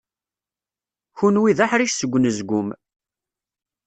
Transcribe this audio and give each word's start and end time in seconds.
Kenwi 1.17 1.51
d 1.57 1.59
aḥric 1.65 1.91
seg 1.93 2.11
unezgum. 2.15 2.67